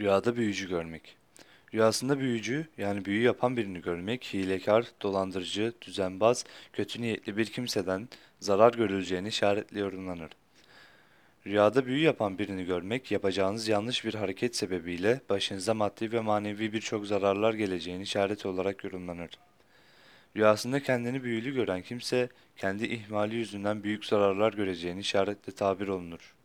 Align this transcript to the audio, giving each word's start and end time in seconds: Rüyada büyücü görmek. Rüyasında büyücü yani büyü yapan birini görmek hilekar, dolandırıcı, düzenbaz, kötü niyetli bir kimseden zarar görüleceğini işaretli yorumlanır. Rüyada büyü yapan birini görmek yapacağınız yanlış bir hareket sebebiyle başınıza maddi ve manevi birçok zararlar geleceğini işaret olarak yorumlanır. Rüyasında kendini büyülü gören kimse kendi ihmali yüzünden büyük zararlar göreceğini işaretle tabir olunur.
Rüyada 0.00 0.36
büyücü 0.36 0.68
görmek. 0.68 1.16
Rüyasında 1.74 2.18
büyücü 2.18 2.66
yani 2.78 3.04
büyü 3.04 3.22
yapan 3.22 3.56
birini 3.56 3.82
görmek 3.82 4.24
hilekar, 4.34 4.86
dolandırıcı, 5.02 5.72
düzenbaz, 5.82 6.44
kötü 6.72 7.02
niyetli 7.02 7.36
bir 7.36 7.46
kimseden 7.46 8.08
zarar 8.40 8.72
görüleceğini 8.72 9.28
işaretli 9.28 9.78
yorumlanır. 9.78 10.30
Rüyada 11.46 11.86
büyü 11.86 11.98
yapan 11.98 12.38
birini 12.38 12.64
görmek 12.64 13.10
yapacağınız 13.10 13.68
yanlış 13.68 14.04
bir 14.04 14.14
hareket 14.14 14.56
sebebiyle 14.56 15.20
başınıza 15.28 15.74
maddi 15.74 16.12
ve 16.12 16.20
manevi 16.20 16.72
birçok 16.72 17.06
zararlar 17.06 17.54
geleceğini 17.54 18.02
işaret 18.02 18.46
olarak 18.46 18.84
yorumlanır. 18.84 19.30
Rüyasında 20.36 20.82
kendini 20.82 21.24
büyülü 21.24 21.54
gören 21.54 21.82
kimse 21.82 22.28
kendi 22.56 22.86
ihmali 22.86 23.34
yüzünden 23.34 23.82
büyük 23.82 24.04
zararlar 24.04 24.52
göreceğini 24.52 25.00
işaretle 25.00 25.52
tabir 25.52 25.88
olunur. 25.88 26.39